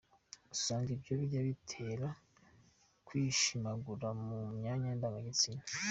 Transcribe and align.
Usanga 0.55 0.89
ibyo 0.95 1.13
bijya 1.19 1.41
bitera 1.47 2.07
kwishimagura 3.07 4.07
mu 4.25 4.37
myanya 4.57 4.89
ndangagitsina. 4.97 5.61